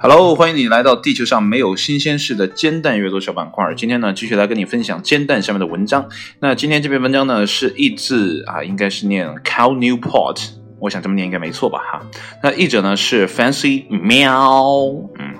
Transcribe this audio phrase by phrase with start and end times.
[0.00, 3.72] Hello，欢迎你来到地球上没有新鲜事的煎蛋阅读小板块。
[3.76, 6.08] 今天呢，继续来跟你分享煎蛋下面的文章。
[6.40, 10.50] 那今天这篇文章呢，是译自啊，应该是念 Cal Newport，
[10.80, 11.78] 我想这么念应该没错吧？
[11.78, 12.02] 哈，
[12.42, 14.84] 那译者呢是 Fancy 喵，
[15.20, 15.34] 嗯。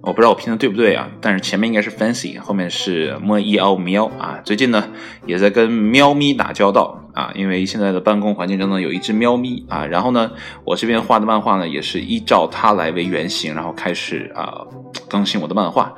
[0.00, 4.38] 我不知道我拼的对不对啊，但是前面应该是 fancy，后面是 m e o 喵啊。
[4.42, 4.88] 最近呢，
[5.26, 9.84] 也在跟喵咪打交道啊，因为现在的办公环境中呢有一只喵咪啊。
[9.84, 10.30] 然后呢，
[10.62, 14.62] 我这边画的漫画呢也是依照它来为原型，然后开始啊
[15.08, 15.92] 更新我的漫画，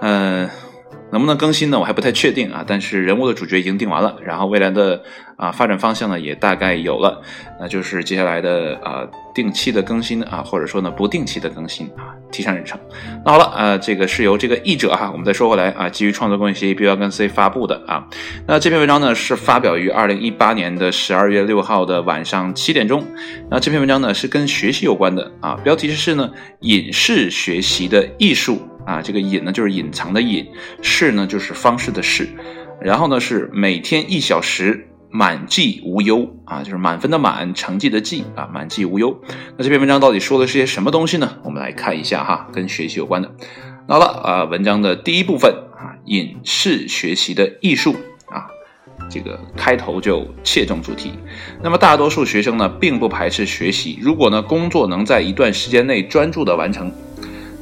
[0.00, 0.48] 嗯。
[1.14, 1.78] 能不能更新呢？
[1.78, 2.64] 我还不太确定啊。
[2.66, 5.00] 但是人物的主角已经定完了，然后未来的
[5.36, 7.22] 啊发展方向呢也大概有了，
[7.60, 12.76] 那就是接下来的啊定期的更新啊，或者说呢不定期的更新啊，提上日程。
[13.24, 18.04] 那好了啊，这个是由这个译者哈，我们再说回来啊，基于创作公益协议 B 幺跟 C 发布的啊。
[18.48, 23.06] 那这篇文章呢是发表于二零一八年的十二月六号的晚上七点钟。
[23.48, 26.28] 那这篇文章呢是跟学习有关的啊，标题是呢
[26.60, 28.60] 影视学习的艺术。
[28.86, 30.46] 啊，这个隐呢就是隐藏的隐，
[30.82, 32.28] 式呢就是方式的式，
[32.80, 39.18] 然后呢是每天一小时，满记无忧啊，就是满分的满，成绩的绩啊，满记无忧。
[39.56, 41.38] 那这篇文章到底说的是些什么东西呢？
[41.44, 43.30] 我们来看一下哈，跟学习有关的。
[43.88, 47.94] 好了啊，文章的第一部分啊，隐式学习的艺术
[48.26, 48.48] 啊，
[49.08, 51.12] 这个开头就切中主题。
[51.62, 56.92] 那么大多数学生呢，并不排斥学习，如果呢工作能在一段时间内专注的完成。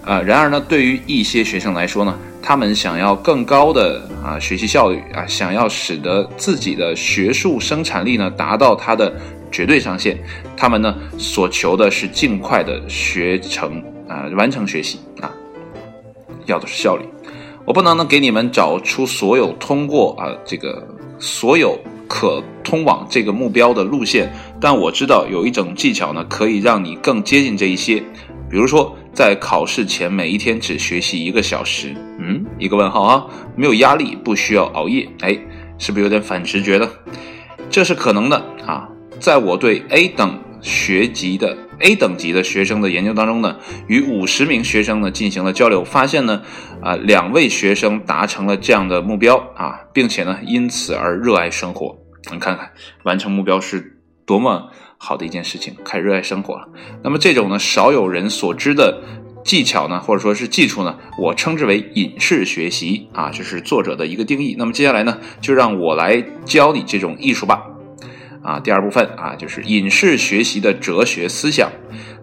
[0.05, 9.15] 啊，然而呢，对于一些学生来说呢，他们想要更高的啊学习效率啊，想要使得自己的学术生产力呢达到它的
[9.53, 10.19] 绝对上限，
[10.57, 15.31] 他们呢所求的是尽快的学成啊，完成学习啊，
[16.47, 17.05] 要的是效率。
[17.65, 20.85] 我不能呢给你们找出所有通过啊这个
[21.21, 21.79] 所有
[22.09, 24.29] 可通往这个目标的路线，
[24.61, 28.03] 但我知道有一种技巧呢，可以让你更接近这一些。
[28.53, 33.27] 比如说，在考试前每一天只学习一个小时，嗯，一个问号啊，
[33.57, 35.35] 没有压力，不需要熬夜，哎，
[35.79, 36.87] 是不是有点反直觉呢？
[37.71, 38.87] 这是可能的啊。
[39.19, 43.57] 在我对 A 等学级的 A 等级的学生的研究当中呢，
[43.87, 46.43] 与五十名学生呢进行了交流，发现呢，
[46.83, 51.97] 啊，两位学生达成了这样的目标啊，并且呢，因此而热爱生活。
[52.31, 52.71] 你看看，
[53.05, 54.69] 完成目标是多么。
[55.05, 56.69] 好的一件事情，开始热爱生活了。
[57.03, 59.03] 那么这种呢少有人所知的
[59.45, 64.55] 技巧呢，或者说是技术呢，我称之为隐式学习啊，这是作者的一个定义。
[64.57, 67.67] 那么接下来呢，就让我来教你这种艺术吧。
[68.45, 71.69] 啊，第二部分啊，就是隐式学习的哲学思想。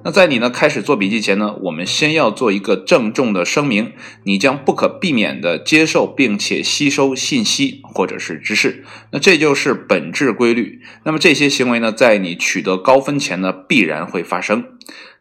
[0.03, 3.91] 那在你呢开始做笔记前呢，我们先要做一个郑重的声明：
[4.23, 8.85] 你将不可避免地接受并且吸收信息或者是知识。
[9.11, 10.81] 那这就是本质规律。
[11.03, 14.65] 那么这些行为呢，在你取得高分前呢，必然会发生。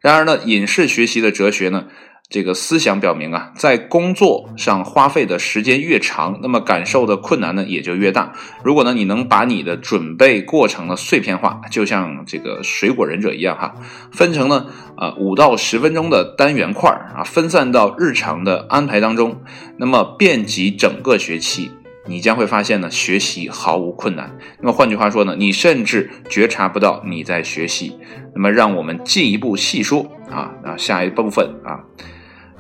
[0.01, 1.87] 然而呢，隐式学习的哲学呢？
[2.31, 8.35] 这个思想表明啊，在工作上花费的时间越长，那么感受的困难呢也就越大。
[8.63, 13.75] 如果呢你能把你的准备过程呢碎片化，就像这个水果忍者一样哈，
[14.13, 14.67] 分成呢
[14.99, 19.41] 啊五到十分钟的单元块啊，分散到日常的安排当中，
[19.79, 21.71] 那么遍及整个学期，
[22.05, 24.37] 你将会发现呢学习毫无困难。
[24.61, 27.99] 那么换句话说呢，你甚至觉察不到你在学习。
[28.35, 31.81] 那么让我们进一步细说啊啊下一部分啊。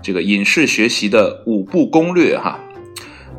[0.03, 2.59] 这个隐式学习的五步攻略哈，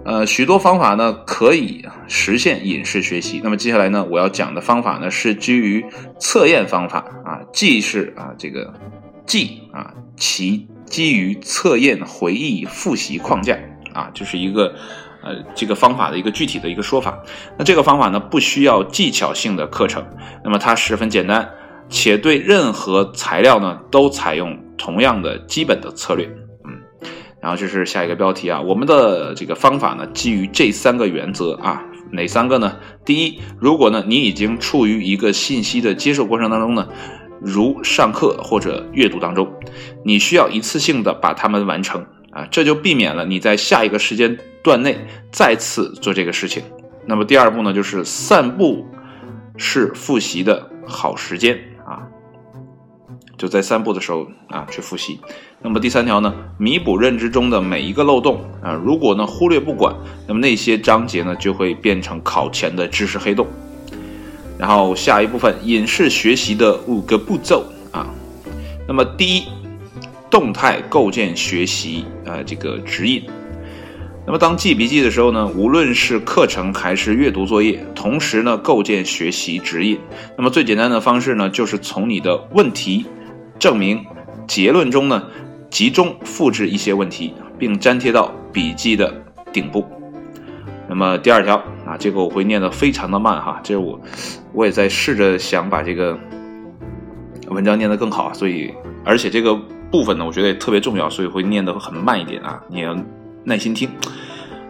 [0.06, 3.42] 呃，许多方法呢可以实现隐式学习。
[3.44, 5.86] 那么接下来呢，我要讲的方法呢是基于
[6.20, 8.74] 测验方法啊，既是啊这个
[9.26, 13.58] 既啊其基于测验回忆复习框架
[13.94, 14.76] 啊，就是一个
[15.24, 17.22] 呃这个方法的一个具体的一个说法。
[17.58, 20.06] 那这个方法呢不需要技巧性的课程，
[20.44, 21.50] 那么它十分简单，
[21.90, 26.30] 且对任何材料呢都采用同样的基本的策略。
[27.42, 32.78] 然后这是下一个标题啊，我们的这个方法呢，基于这三个原则啊，哪三个呢？
[33.06, 36.88] 第一，如果呢你已经处于一个信息的接受过程当中呢，
[37.40, 39.50] 如上课或者阅读当中，
[40.04, 44.98] 你需要一次性的把它们完成啊，这就避免了你在下一个时间段内
[45.32, 46.62] 再次做这个事情。
[47.06, 48.86] 那么第二步呢，就是散步
[49.56, 52.04] 是复习的好时间啊。
[53.38, 55.20] 就在散步的时候啊，去复习。
[55.62, 58.72] 那么第三条呢，弥补认知中的每一个漏洞啊。
[58.74, 59.94] 如果呢忽略不管，
[60.26, 63.46] 那么那些章节呢就会变成考前的知识黑洞。
[64.58, 68.08] 然后下一部分，影视学习的五个步骤啊。
[68.88, 69.44] 那么第一，
[70.30, 73.24] 动态构建学习啊这个指引。
[74.26, 80.00] 那么当记笔记的时候呢，无论是课程还是阅读作业，同时呢构建学习指引。
[80.38, 83.06] 那么最简单的方式呢，就是从你的问题、
[83.58, 84.06] 证明、
[84.48, 85.24] 结论中呢，
[85.70, 89.14] 集中复制一些问题，并粘贴到笔记的
[89.52, 89.86] 顶部。
[90.88, 91.56] 那么第二条
[91.86, 94.00] 啊，这个我会念得非常的慢哈，这是我
[94.54, 96.18] 我也在试着想把这个
[97.48, 98.74] 文章念得更好，所以
[99.06, 99.56] 而且这个
[99.92, 102.96] 部分呢，我觉得也特别重要，所以会念得很慢一点啊，你要。
[103.46, 103.90] 耐心听。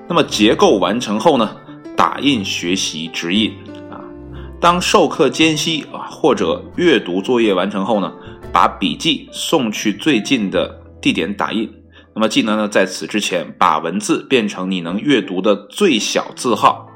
[0.07, 1.55] 那么结构完成后呢，
[1.97, 3.51] 打印学习指引
[3.89, 3.99] 啊。
[4.61, 8.13] 当授课间隙啊或者阅读作业完成后呢，
[8.53, 11.71] 把笔记送去最近的地点打印。
[12.15, 16.89] 那么技能呢，在此之前把文字变成你能阅读的最小字号，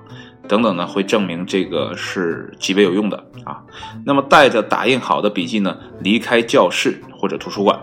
[0.47, 3.61] 等等呢，会证明这个是极为有用的啊。
[4.05, 7.79] 那么带着打印好的笔记呢，离开教室或者图书馆。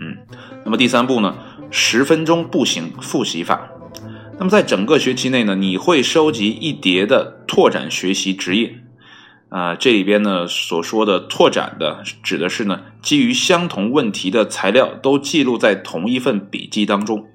[0.00, 0.16] 嗯，
[0.64, 1.34] 那么第三步呢？
[1.70, 3.66] 十分钟步行复习法。
[4.38, 8.81] 那么在整个学期内呢，你会收集一叠的拓展学习指引。
[9.52, 17.26] 啊，这里边呢所说的拓展的，指的是呢基于相同问题的材料都记录在同一份笔记当中。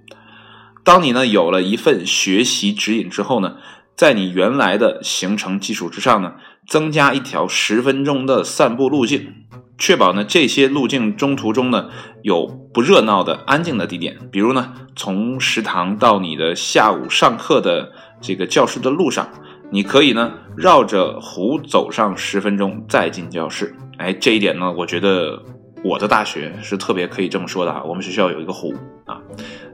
[0.84, 3.58] 当你呢有了一份学习指引之后呢，
[3.96, 6.34] 在你原来的行程基础之上呢，
[6.68, 9.34] 增加一条十分钟的散步路径。
[9.78, 11.92] 确保呢这些路径中途中呢
[12.24, 19.30] 有不热闹的安静的地点，比如呢从食堂到你的下午上课的这个教室的路上，
[19.69, 23.75] 你可以呢绕着湖走上十分钟再进教室。
[23.98, 25.42] 哎，这一点呢，我觉得
[25.84, 27.84] 我的大学是特别可以这么说的啊。
[27.84, 28.74] 我们学校有一个湖
[29.06, 29.19] 啊，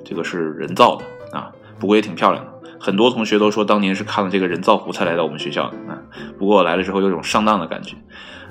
[0.04, 2.52] 这个是人造的啊，不过也挺漂亮的。
[2.80, 5.98] 很多同学都说当年是看了这个人造湖才来到我们学校的啊。
[6.38, 7.96] 不过来了之后有种上当的感觉。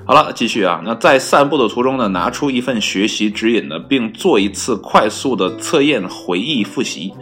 [0.05, 0.81] 好了，继续啊。
[0.83, 7.13] 那在散步的途中呢，拿出一份学习指引呢，并做一次快速的测验、回忆、复习。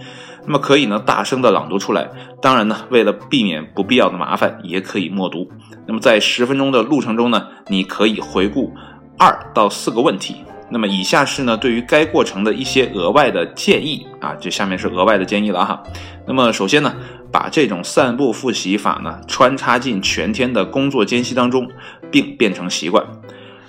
[0.43, 2.09] 那么可以呢，大声的朗读出来。
[2.41, 5.47] 当然呢，为了避免不必要的麻烦，也可以默读。
[5.85, 8.73] 那么在十分钟的路程中呢，你可以回顾
[9.17, 10.37] 二到四个问题。
[10.73, 15.83] 那么以下是呢，对于该过程的一些额外的建议啊，这下面是额外的建议了哈。
[16.25, 16.95] 那么首先呢，
[17.29, 21.69] 把这种散步复习法呢穿插进全天的工作间隙当中，
[22.09, 23.05] 并变成习惯。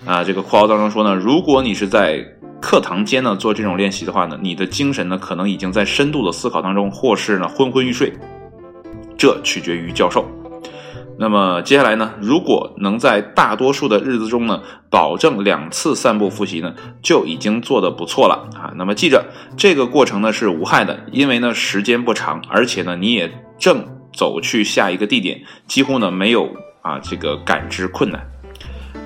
[0.07, 2.25] 啊，这个括号当中说呢，如果你是在
[2.61, 8.13] 课堂间呢做这种练习的话呢，你的精神呢可能已经在深度的思考当中，或是呢昏昏欲睡，
[9.23, 10.27] 这取决于教授。
[11.17, 12.11] 那么接下来呢？
[12.21, 14.61] 如果能在大多数的日子中呢，
[14.91, 18.75] 保证两次散步复习呢，就已经做得不错了啊。
[18.75, 19.25] 那么记着，
[19.57, 28.27] 这个过程呢是无害的，因为呢时间不长，而且呢你也正走去下一个地点，几乎呢没有啊这个感知困难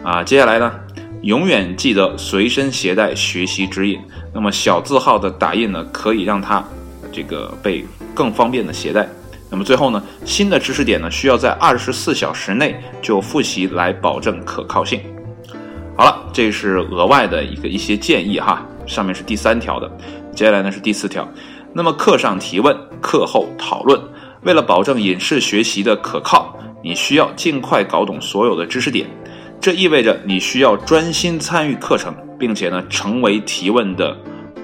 [0.02, 0.24] 啊。
[0.24, 0.72] 接下来呢，
[1.20, 4.00] 永远记得随身携带学习指引。
[4.32, 6.64] 那么小字号的打印呢，可以让它
[7.12, 7.84] 这个被
[8.14, 9.06] 更方便的携带。
[9.48, 15.00] 那么最后呢，新的知识点呢，需要在二十四小时内就复习来保证可靠性。
[15.96, 19.90] 好了，这是额外的一个一些建议哈，上面是第三条的，
[20.34, 21.26] 接下来呢是第四条。
[21.72, 24.00] 那么课上提问，课后讨论，
[24.42, 29.08] 为了保证隐式学习的可靠，你需要尽快搞懂所有的知识点。
[29.60, 34.14] 这意味着你需要专心参与课程，并且呢成为提问的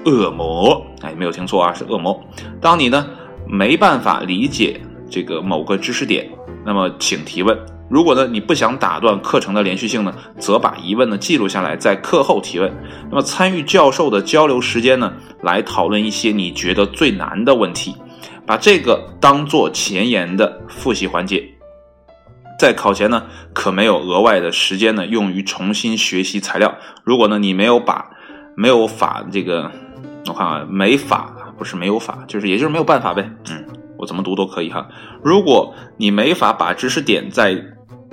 [0.05, 0.85] 恶魔。
[1.01, 2.21] 哎，没有听错啊，是恶魔。
[2.59, 3.07] 当你呢。
[3.47, 4.79] 没办法理解
[5.09, 6.29] 这个某个知识点，
[6.65, 7.57] 那么请提问。
[7.89, 12.73] 如果呢你不想打断课程的连续性呢，则把疑问呢记录下来，在课后提问。
[13.09, 15.13] 那么参与教授的交流时间呢，
[15.43, 17.95] 来讨论一些你觉得最难的问题，
[18.47, 21.47] 把这个当做前沿的复习环节。
[22.57, 26.73] 在考前呢，可没有额外的时间呢用于重新学习材料。
[27.03, 28.09] 如果呢你没有把
[28.55, 29.69] 没有法这个，
[30.27, 31.32] 我看啊没法。
[31.57, 33.31] 不是没有法，就是也就是没有办法呗。
[33.49, 33.65] 嗯，
[33.97, 34.89] 我怎么读都可以哈。
[35.23, 37.63] 如果你没法把知识点在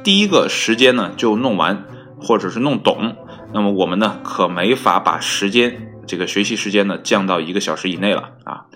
[0.04, 1.84] 第一个时间呢就弄完，
[2.20, 3.16] 或者是弄懂，
[3.52, 8.66] 那么我们呢可没法把时间这个学习时间呢降到一个小时以内了啊。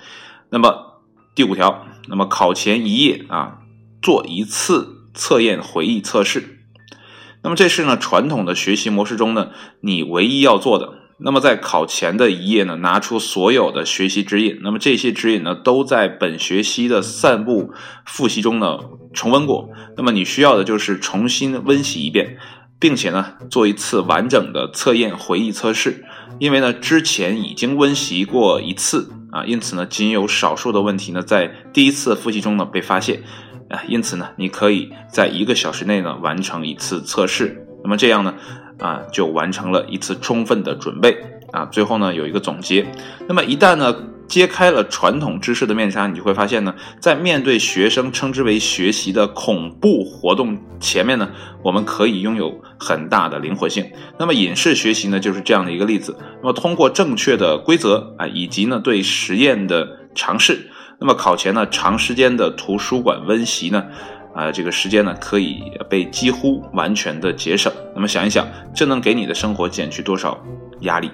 [0.51, 1.03] 那么
[1.35, 3.59] 第五条，那么考前一夜啊
[4.03, 6.61] 做一次测验回忆测试，
[7.43, 11.04] 那么这是呢传统的学习模式中呢你唯一要做的。
[11.19, 14.59] 那么在考前的一页呢，拿出所有的学习指引。
[14.63, 17.73] 那么这些指引呢，都在本学期的散步
[18.05, 18.79] 复习中呢
[19.13, 19.71] 重温过。
[19.97, 22.37] 那么你需要的就是重新温习一遍，
[22.81, 26.05] 并且呢做一次完整的测验回忆测试。
[26.41, 33.23] 因为呢之前已经温习过一次啊，因此呢仅有少数的问题呢在第一次复习中呢被发现
[33.71, 37.61] 啊，因此呢你可以在一个小时内呢完成一次测试。
[37.85, 38.35] 那么这样呢？
[38.79, 41.17] 啊，就完成了一次充分的准备
[41.53, 41.65] 啊。
[41.67, 42.87] 最后呢，有一个总结。
[43.29, 43.95] 那么一旦呢
[44.27, 51.29] 揭开了传统知识的面纱，你就会发现呢，在面对学生称之为学习的恐怖活动前面呢，
[51.63, 53.85] 我们可以拥有很大的灵活性。
[54.19, 56.17] 那么影视学习呢，就是这样的一个例子。
[56.41, 63.85] 那么通过正确的规则啊，以及呢对实验的尝试，那么考前呢长时间的图书馆温习呢，
[64.35, 67.73] 啊这个时间呢可以被几乎完全的节省。
[67.95, 70.39] 那么想一想，这能给你的生活减去多少
[70.81, 71.11] 压力？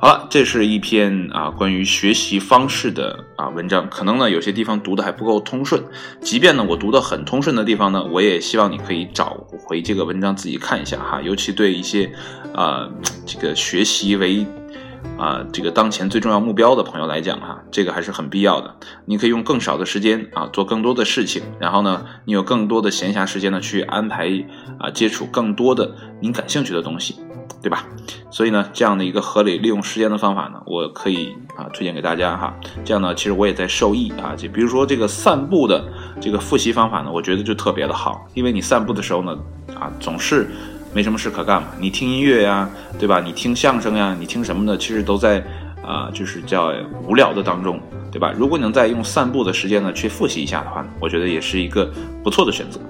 [0.00, 5.82] 好了，这是一篇啊关于学习方式的啊文章，可能呢有些地方读的还不够通顺，
[6.20, 12.08] 即便呢我读的很通顺的地方呢，我也希望你可以找回这个文章自己看一下哈，尤其对一些
[12.54, 12.88] 啊
[13.26, 14.46] 这个学习为
[15.18, 18.74] 啊这个当前最重要目标的朋友来讲哈，这个还是很必要的。
[19.04, 24.28] 你可以用更少的时间啊做更多的事情，然后呢你有更多的闲暇时间呢去安排
[24.78, 27.16] 啊接触更多的您感兴趣的东西。
[27.60, 27.84] 对吧？
[28.30, 32.54] 所以呢，这样的一个合理利用时间的方法呢，我可以啊推荐给大家哈。
[32.84, 34.36] 这样呢，其实我也在受益啊。
[34.36, 35.84] 就比如说这个散步的
[36.20, 39.36] 这个复习方法呢，我觉得就特别的好，因为你散步的时候呢，
[39.74, 40.48] 啊总是
[40.94, 42.68] 没什么事可干嘛，你听音乐呀，
[42.98, 43.20] 对吧？
[43.20, 44.76] 你听相声呀，你听什么呢？
[44.76, 45.44] 其实都在
[45.84, 46.72] 啊，就是叫
[47.06, 47.80] 无聊的当中，
[48.10, 48.32] 对吧？
[48.36, 51.90] 如果你能在用散步的时间呢去复习一下的话，我觉得也是一个
[52.22, 52.80] 不错的选择。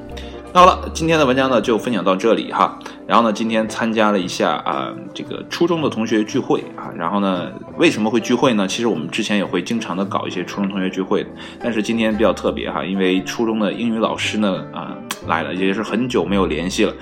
[0.54, 2.78] 那好了，今天的文章呢就分享到这里哈。
[3.06, 6.88] 然后呢，今天参加了一下啊这个初中的同学聚会啊。
[6.96, 8.66] 然后呢，为什么会聚会呢？
[8.66, 11.26] 其实我们之前也会经常的搞一些初中同学聚会，
[11.62, 16.94] 但是今天比较特别哈，因为初中的英语老师呢啊来了，也是很久没有联系了。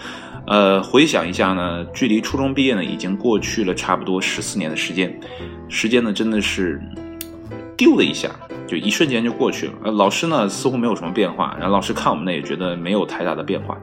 [0.47, 5.19] 呃，回想一下呢，距离初中毕业呢已经过去了差不多十四年的时间，
[5.69, 6.81] 时间呢真的是
[7.77, 8.31] 丢了一下。
[8.67, 13.79] 就一瞬间就过去了，呃，老师呢似乎没有什么变化，然后老师看我们呢也觉得没有太大的变化，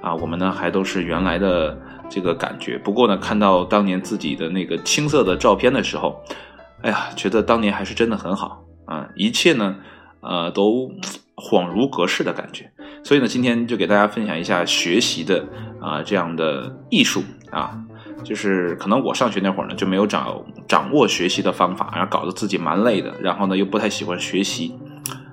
[0.00, 2.78] 啊，我们呢还都是原来的这个感觉。
[2.78, 6.18] 不过呢，看到当年自己的那个青涩的照片的时候，
[6.80, 9.76] 哎呀，觉得当年还是真的很好啊，一切呢，
[10.24, 10.90] 呃，都
[11.36, 12.70] 恍如隔世的感觉。
[13.02, 15.46] 所以呢，今天就给大家分享一下学习的
[15.80, 17.78] 啊这样的艺术啊。
[18.22, 24.74] 就是可能我上学那会儿呢，就没有掌掌握学习的方法，然后搞得自己蛮累的，然后呢又不太喜欢学习。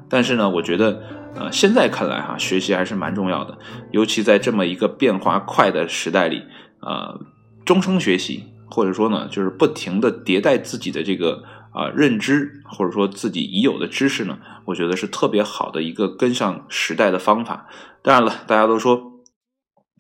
[0.10, 1.02] 但是呢，我觉得，
[1.36, 3.58] 呃，现在看来哈，学习还是蛮重要的，
[3.92, 6.44] 尤其在这么一个变化快的时代里，
[6.82, 7.18] 呃，
[7.64, 11.42] 终生学习，或者说呢，就是不停的迭代自己的这个
[11.72, 17.68] 啊认知，或者说自己已有的知识呢，我觉得是特别好的一个跟上时代的方法。
[18.02, 19.02] 当然了，大家都说，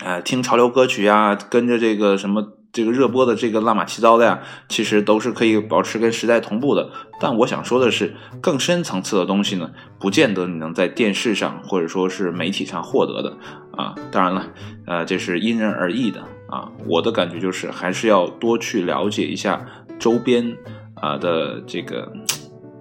[0.03, 2.57] 呃，听潮流歌曲呀，跟着这个什么。
[2.73, 6.89] 这个热播的这个乱码七糟的呀，其实都是可以保持跟时代同步的。
[7.19, 13.37] 但我想说的是，更深层次的东西呢，不见得你能在电视上或者说是媒体上获得的
[13.75, 13.93] 啊。
[14.09, 14.47] 当然了，
[14.87, 16.71] 呃，这是因人而异的啊。
[16.87, 19.67] 我的感觉就是，还是要多去了解一下
[19.99, 20.55] 周边
[21.01, 22.09] 啊的这个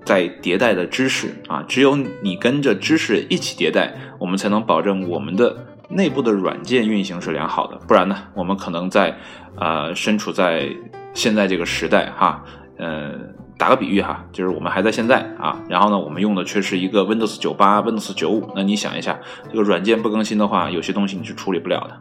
[0.04, 1.64] 在迭代的知识啊。
[1.66, 5.66] 只有你跟着知识一起迭代，我们才能保证我们的。
[5.92, 9.12] 内部的软件运行是良好的，不然呢，我们可能在，
[9.56, 10.70] 呃，身处在
[11.14, 12.44] 现在这个时代哈，
[12.78, 13.29] 嗯，
[13.60, 19.18] 打个比喻哈，就是我们还在现在啊，然后呢，我们用的却是一个 Windows 九八、Windows 九五，那你想一下，
[19.50, 21.94] 这个软件不更新的话，有些东西你是处理不了的。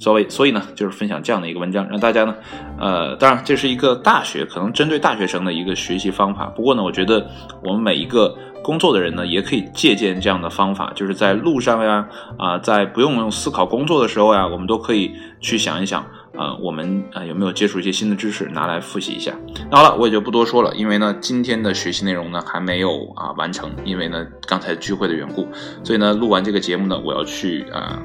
[0.00, 2.34] 所以，所以呢，就是分享这样的一个文章，让大家呢，
[2.80, 6.46] 呃，当然这是一个大学，可能针对大学生的一个学习方法。
[6.46, 7.30] 不过呢，我觉得
[7.62, 8.36] 我们每一个。
[8.64, 16.02] 工作的人呢，也可以借鉴这样的方法，就是在路上呀，啊，在不用思考工作的时候呀，我们都可以去想一想，
[16.36, 19.32] 啊，我们啊有没有接触一些新的知识，拿来复习一下。
[19.70, 25.46] 那好了，我也就不多说了，因为呢，今天的学习内容呢还没有啊完成，因为呢刚才聚会的缘故，
[25.84, 28.02] 所以呢录完这个节目呢，我要去啊，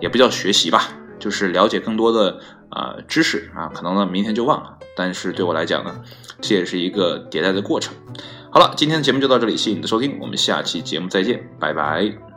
[0.00, 2.38] 也不叫学习吧，就是了解更多的
[2.70, 6.00] 啊知识啊，可能呢明天就忘了，但是对我来讲呢，
[6.40, 7.94] 这也是一个迭代的过程。
[8.50, 12.33] 好了，今天的节目就到这里，谢谢你的收听，我们下期节目再见，拜拜。